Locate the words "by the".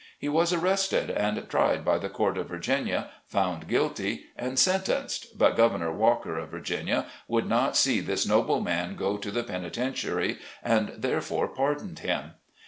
1.85-2.09